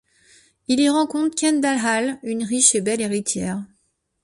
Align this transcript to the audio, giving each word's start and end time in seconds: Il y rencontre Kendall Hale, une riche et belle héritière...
Il 0.67 0.79
y 0.79 0.89
rencontre 0.89 1.35
Kendall 1.35 1.77
Hale, 1.77 2.19
une 2.23 2.43
riche 2.43 2.73
et 2.73 2.81
belle 2.81 3.01
héritière... 3.01 3.63